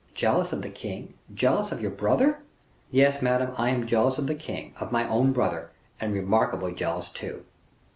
"Jealous 0.15 0.51
of 0.51 0.63
the 0.63 0.69
king 0.71 1.13
jealous 1.31 1.71
of 1.71 1.79
your 1.79 1.91
brother?" 1.91 2.39
"Yes, 2.89 3.21
madame, 3.21 3.53
I 3.55 3.69
am 3.69 3.85
jealous 3.85 4.17
of 4.17 4.25
the 4.25 4.33
king 4.33 4.73
of 4.79 4.91
my 4.91 5.07
own 5.07 5.31
brother, 5.31 5.69
and 5.99 6.11
remarkably 6.11 6.73
jealous, 6.73 7.11
too." 7.11 7.45